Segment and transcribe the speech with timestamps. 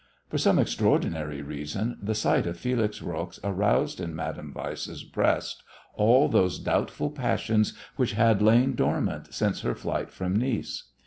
[0.31, 5.61] For some extraordinary reason the sight of Felix Roques aroused in Madame Weiss's breast
[5.93, 10.85] all those doubtful passions which had lain dormant since her flight from Nice.